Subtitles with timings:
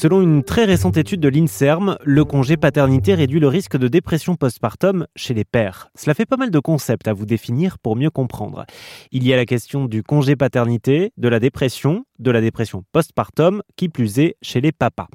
[0.00, 4.34] Selon une très récente étude de l'INSERM, le congé paternité réduit le risque de dépression
[4.34, 5.90] postpartum chez les pères.
[5.94, 8.64] Cela fait pas mal de concepts à vous définir pour mieux comprendre.
[9.12, 13.62] Il y a la question du congé paternité, de la dépression, de la dépression postpartum,
[13.76, 15.08] qui plus est chez les papas.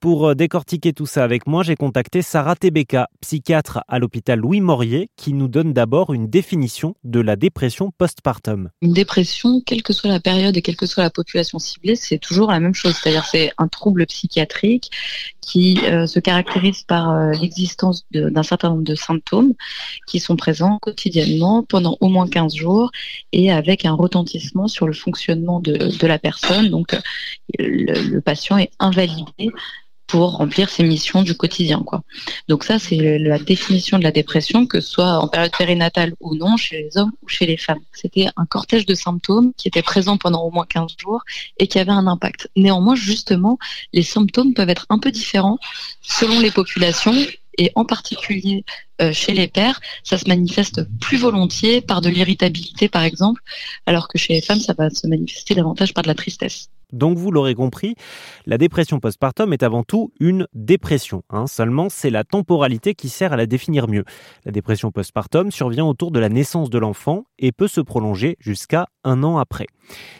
[0.00, 4.60] Pour euh, décortiquer tout ça avec moi, j'ai contacté Sarah Tebeka, psychiatre à l'hôpital Louis
[4.60, 8.70] Morier, qui nous donne d'abord une définition de la dépression postpartum.
[8.80, 12.18] Une dépression, quelle que soit la période et quelle que soit la population ciblée, c'est
[12.18, 12.94] toujours la même chose.
[12.96, 14.90] C'est-à-dire c'est un trouble psychiatrique
[15.40, 19.52] qui euh, se caractérise par euh, l'existence d'un certain nombre de symptômes
[20.06, 22.90] qui sont présents quotidiennement pendant au moins 15 jours
[23.32, 26.43] et avec un retentissement sur le fonctionnement de, de la personne.
[26.70, 26.96] Donc
[27.58, 29.50] le, le patient est invalidé
[30.06, 31.84] pour remplir ses missions du quotidien.
[32.48, 36.34] Donc ça, c'est la définition de la dépression, que ce soit en période périnatale ou
[36.34, 37.80] non, chez les hommes ou chez les femmes.
[37.92, 41.22] C'était un cortège de symptômes qui était présent pendant au moins 15 jours
[41.58, 42.50] et qui avait un impact.
[42.56, 43.58] Néanmoins, justement,
[43.92, 45.58] les symptômes peuvent être un peu différents
[46.02, 47.14] selon les populations
[47.58, 48.64] et en particulier
[49.00, 53.42] euh, chez les pères, ça se manifeste plus volontiers par de l'irritabilité, par exemple,
[53.86, 56.68] alors que chez les femmes, ça va se manifester davantage par de la tristesse.
[56.94, 57.96] Donc vous l'aurez compris,
[58.46, 61.22] la dépression postpartum est avant tout une dépression.
[61.30, 61.46] Hein.
[61.46, 64.04] Seulement, c'est la temporalité qui sert à la définir mieux.
[64.44, 68.86] La dépression postpartum survient autour de la naissance de l'enfant et peut se prolonger jusqu'à
[69.02, 69.66] un an après.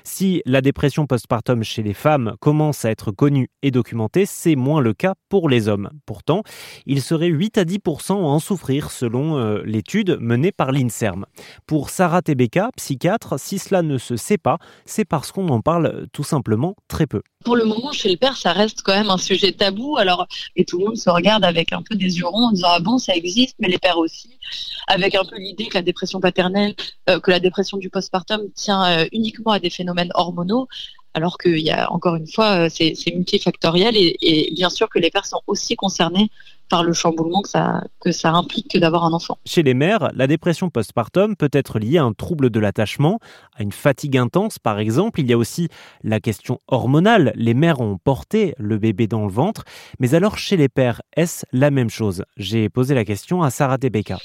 [0.03, 4.81] Si la dépression postpartum chez les femmes commence à être connue et documentée, c'est moins
[4.81, 5.91] le cas pour les hommes.
[6.07, 6.43] Pourtant,
[6.87, 11.25] il serait 8 à 10% à en souffrir selon euh, l'étude menée par l'INSERM.
[11.67, 16.07] Pour Sarah Tebeka, psychiatre, si cela ne se sait pas, c'est parce qu'on en parle
[16.13, 17.23] tout simplement très peu.
[17.45, 19.97] Pour le moment, chez le père, ça reste quand même un sujet tabou.
[19.97, 20.27] Alors,
[20.57, 22.81] et tout le monde se regarde avec un peu des yeux ronds en disant ah
[22.81, 24.39] bon, ça existe, mais les pères aussi,
[24.87, 26.75] avec un peu l'idée que la dépression paternelle,
[27.11, 30.69] euh, que la dépression du postpartum tient euh, uniquement à des phénomènes hormonaux,
[31.15, 35.11] alors qu'il y a encore une fois, euh, c'est multifactoriel et, bien sûr que les
[35.11, 36.31] pères sont aussi concernés
[36.69, 39.39] par le chamboulement que ça, que ça implique d'avoir un enfant.
[39.45, 43.21] Chez les mères, la dépression postpartum peut être liée à un trouble de l'attachement,
[43.55, 45.21] à une fatigue intense par exemple.
[45.21, 45.69] Il y a aussi
[46.03, 47.33] la question hormonale.
[47.37, 49.65] Les mères ont porté le bébé dans le ventre.
[50.01, 52.25] Mais alors chez les pères, est-ce la même chose?
[52.37, 54.19] J'ai posé la question à Sarah Tebeka.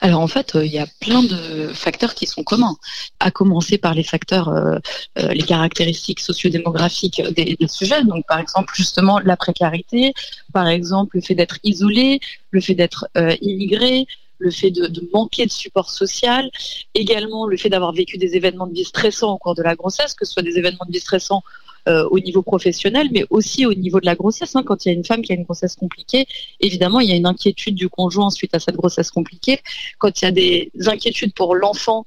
[0.00, 2.76] Alors en fait, euh, il y a plein de facteurs qui sont communs,
[3.20, 4.78] à commencer par les facteurs, euh,
[5.18, 8.02] euh, les caractéristiques sociodémographiques des, des sujets.
[8.04, 10.14] Donc par exemple justement la précarité,
[10.52, 13.08] par exemple le fait d'être isolé, le fait d'être
[13.42, 14.06] immigré,
[14.38, 16.50] le fait de, de, manquer de support social,
[16.94, 20.14] également le fait d'avoir vécu des événements de vie stressants au cours de la grossesse,
[20.14, 21.42] que ce soit des événements de vie stressants
[21.88, 24.54] euh, au niveau professionnel, mais aussi au niveau de la grossesse.
[24.56, 24.62] Hein.
[24.64, 26.26] Quand il y a une femme qui a une grossesse compliquée,
[26.60, 29.60] évidemment, il y a une inquiétude du conjoint suite à cette grossesse compliquée.
[29.98, 32.04] Quand il y a des inquiétudes pour l'enfant,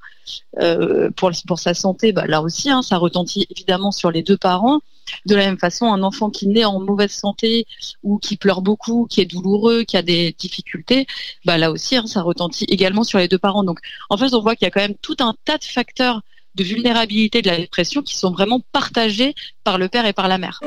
[0.61, 4.37] euh, pour, pour sa santé, bah, là aussi, hein, ça retentit évidemment sur les deux
[4.37, 4.81] parents.
[5.25, 7.65] De la même façon, un enfant qui naît en mauvaise santé
[8.03, 11.07] ou qui pleure beaucoup, qui est douloureux, qui a des difficultés,
[11.45, 13.63] bah là aussi, hein, ça retentit également sur les deux parents.
[13.63, 13.79] Donc,
[14.09, 16.21] en fait, on voit qu'il y a quand même tout un tas de facteurs
[16.55, 19.33] de vulnérabilité de la dépression qui sont vraiment partagés
[19.63, 20.59] par le père et par la mère.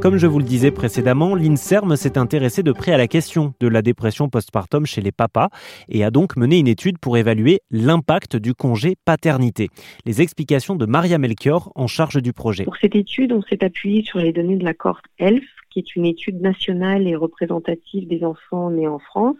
[0.00, 3.66] Comme je vous le disais précédemment, l'INSERM s'est intéressé de près à la question de
[3.66, 5.48] la dépression postpartum chez les papas
[5.88, 9.68] et a donc mené une étude pour évaluer l'impact du congé paternité.
[10.04, 12.64] Les explications de Maria Melchior en charge du projet.
[12.64, 15.96] Pour cette étude, on s'est appuyé sur les données de la cohorte ELF, qui est
[15.96, 19.36] une étude nationale et représentative des enfants nés en France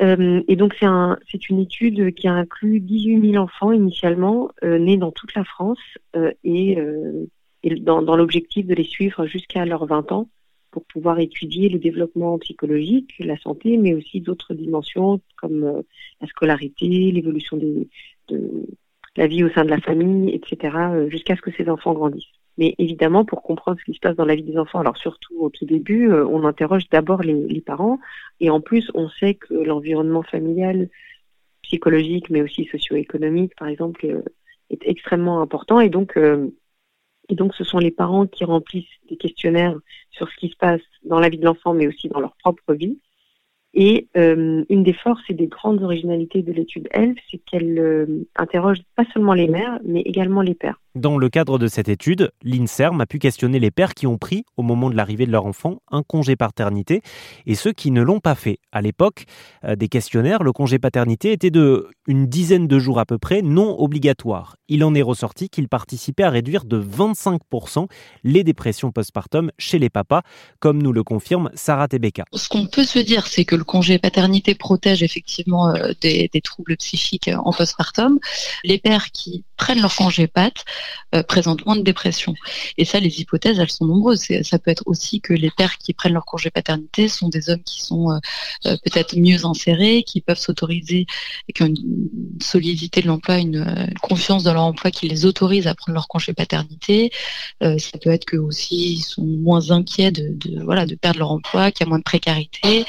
[0.00, 1.18] euh, et donc c'est un,
[1.48, 5.78] une étude qui a inclus 18 000 enfants initialement euh, nés dans toute la France
[6.16, 7.26] euh, et, euh,
[7.62, 10.28] et, dans, dans l'objectif de les suivre jusqu'à leurs 20 ans
[10.70, 15.84] pour pouvoir étudier le développement psychologique, la santé, mais aussi d'autres dimensions comme
[16.20, 17.86] la scolarité, l'évolution de
[19.16, 20.76] la vie au sein de la famille, etc.,
[21.08, 22.24] jusqu'à ce que ces enfants grandissent.
[22.56, 25.34] Mais évidemment, pour comprendre ce qui se passe dans la vie des enfants, alors surtout
[25.38, 27.98] au tout début, euh, on interroge d'abord les, parents.
[28.40, 30.88] Et en plus, on sait que l'environnement familial,
[31.62, 34.22] psychologique, mais aussi socio-économique, par exemple, euh,
[34.70, 35.80] est extrêmement important.
[35.80, 36.48] Et donc, euh,
[37.28, 39.76] et donc, ce sont les parents qui remplissent des questionnaires
[40.10, 42.74] sur ce qui se passe dans la vie de l'enfant, mais aussi dans leur propre
[42.74, 43.00] vie.
[43.72, 48.78] Et euh, une des forces et des grandes originalités de l'étude ELF, c'est qu'elle interroge
[48.94, 50.78] pas seulement les mères, mais également les pères.
[50.94, 54.44] Dans le cadre de cette étude, l'INSERM a pu questionner les pères qui ont pris,
[54.56, 57.02] au moment de l'arrivée de leur enfant, un congé paternité
[57.46, 58.60] et ceux qui ne l'ont pas fait.
[58.70, 59.24] À l'époque
[59.64, 63.42] euh, des questionnaires, le congé paternité était de une dizaine de jours à peu près,
[63.42, 64.56] non obligatoire.
[64.68, 67.88] Il en est ressorti qu'il participait à réduire de 25%
[68.22, 70.22] les dépressions postpartum chez les papas,
[70.60, 72.24] comme nous le confirme Sarah Tebeka.
[72.34, 76.40] Ce qu'on peut se dire, c'est que le congé paternité protège effectivement euh, des, des
[76.40, 78.20] troubles psychiques en postpartum.
[78.62, 80.52] Les pères qui prennent leur congé pat
[81.14, 82.34] euh, présentent moins de dépression.
[82.76, 84.24] Et ça, les hypothèses, elles sont nombreuses.
[84.42, 87.62] Ça peut être aussi que les pères qui prennent leur congé paternité sont des hommes
[87.62, 88.18] qui sont euh,
[88.66, 91.06] euh, peut-être mieux insérés, qui peuvent s'autoriser,
[91.48, 91.78] et qui ont une
[92.42, 93.64] solidité de l'emploi, une,
[94.02, 97.10] confiance dans leur emploi qui les autorise à prendre leur congé paternité.
[97.60, 101.30] ça peut être que aussi ils sont moins inquiets de, de voilà de perdre leur
[101.30, 102.84] emploi, qu'il y a moins de précarité.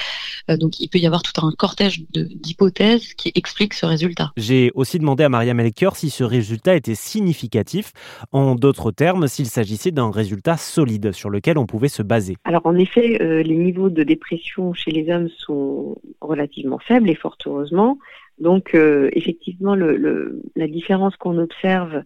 [0.49, 4.31] donc il peut y avoir tout un cortège d'hypothèses qui expliquent ce résultat.
[4.35, 7.91] J'ai aussi demandé à Maria Melchior si ce résultat était significatif.
[8.31, 12.37] En d'autres termes, s'il s'agissait d'un résultat solide sur lequel on pouvait se baser.
[12.45, 17.15] Alors en effet, euh, les niveaux de dépression chez les hommes sont relativement faibles et
[17.15, 17.99] fort heureusement.
[18.39, 22.03] Donc euh, effectivement, la différence qu'on observe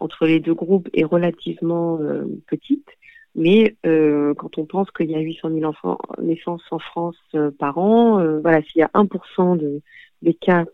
[0.00, 2.88] entre les deux groupes est relativement euh, petite.
[3.34, 7.16] Mais quand on pense qu'il y a 800 000 enfants naissances en France
[7.58, 9.80] par an, voilà, s'il y a 1% de,
[10.20, 10.66] des cas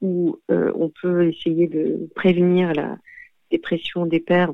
[0.00, 2.96] où on peut essayer de prévenir la,
[3.54, 4.52] dépression des pères,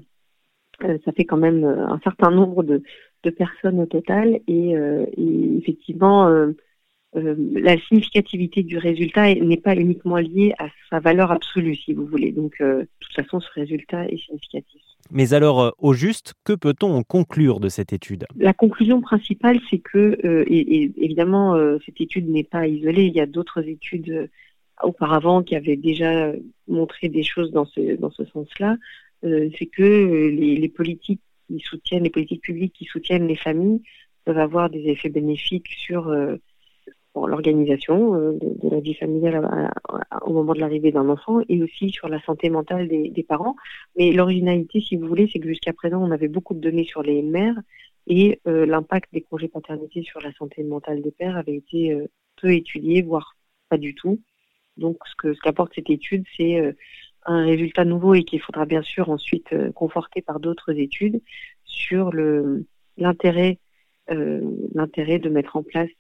[0.85, 2.83] euh, ça fait quand même euh, un certain nombre de,
[3.37, 4.41] personnes au total.
[4.47, 5.05] Et, euh,
[5.59, 6.27] effectivement,
[7.13, 12.33] la significativité du résultat n'est pas uniquement liée à sa valeur absolue, si vous voulez.
[12.33, 14.83] Donc, de toute façon, ce résultat est significatif.
[15.11, 18.27] Mais alors, au juste, que peut-on conclure de cette étude?
[18.37, 23.07] La conclusion principale, c'est que, et, évidemment, cette étude n'est pas isolée.
[23.07, 24.31] Il y a d'autres études
[24.83, 26.33] auparavant qui avaient déjà
[26.69, 28.77] montré des choses dans ce, dans ce sens-là,
[29.25, 33.83] euh, c'est que euh, les, politiques qui soutiennent, les politiques publiques qui soutiennent les familles
[34.25, 36.15] peuvent avoir des effets bénéfiques sur
[37.17, 39.71] euh, l'organisation de, de, la vie familiale
[40.23, 43.57] au moment de l'arrivée d'un enfant et aussi sur la santé mentale des, parents.
[43.97, 47.03] Mais l'originalité, si vous voulez, c'est que jusqu'à présent, on avait beaucoup de données sur
[47.03, 47.57] les mères
[48.07, 51.97] et l'impact des congés paternité sur la santé mentale des pères avait été
[52.41, 53.37] peu étudié, voire
[53.69, 54.21] pas du tout.
[54.77, 56.73] Donc, ce que ce qu'apporte cette étude, c'est euh,
[57.27, 61.21] un résultat nouveau et qu'il faudra bien sûr ensuite euh, conforter par d'autres études
[61.65, 62.13] sur
[62.97, 63.59] l'intérêt
[64.11, 64.41] euh,
[64.75, 65.91] l'intérêt de mettre en place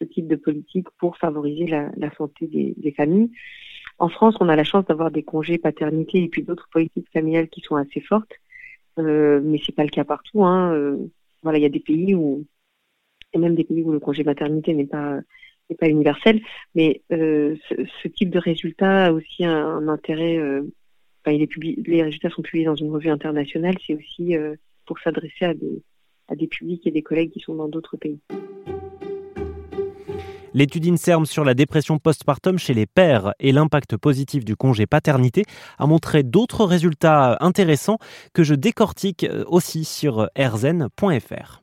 [0.00, 3.30] ce type de politique pour favoriser la, santé des, familles.
[3.98, 7.48] En France, on a la chance d'avoir des congés paternité et puis d'autres politiques familiales
[7.48, 8.32] qui sont assez fortes,
[8.98, 10.44] euh, mais c'est pas le cas partout.
[10.44, 10.96] Hein.
[11.42, 12.44] voilà, il y a des pays où
[13.32, 15.20] et même des pays où le congé maternité n'est pas
[15.70, 16.40] n'est pas universel,
[16.74, 20.38] mais euh, ce, type de résultat a aussi un, intérêt.
[20.38, 20.62] Euh,
[21.26, 24.56] il est les résultats sont publiés dans une revue internationale, c'est aussi euh,
[24.86, 25.82] pour s'adresser à des,
[26.28, 28.18] à des publics et des collègues qui sont dans d'autres pays.
[30.54, 35.44] L'étude INSERM sur la dépression postpartum chez les pères et l'impact positif du congé paternité
[35.78, 37.98] a montré d'autres résultats intéressants
[38.32, 41.60] que je décortique aussi sur rzn.fr.